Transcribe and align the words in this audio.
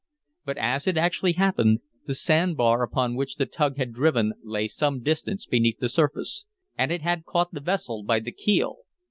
But 0.45 0.57
as 0.57 0.87
it 0.87 0.97
actually 0.97 1.33
happened, 1.33 1.81
the 2.07 2.15
sand 2.15 2.57
bar 2.57 2.81
upon 2.81 3.15
which 3.15 3.35
the 3.35 3.45
tug 3.45 3.77
had 3.77 3.93
driven 3.93 4.33
lay 4.43 4.67
some 4.67 5.03
distance 5.03 5.45
beneath 5.45 5.77
the 5.77 5.89
surface. 5.89 6.47
And 6.75 6.91
it 6.91 7.03
had 7.03 7.23
caught 7.23 7.53
the 7.53 7.59
vessel 7.61 8.01
by 8.01 8.19
the 8.21 8.31
keel. 8.31 8.77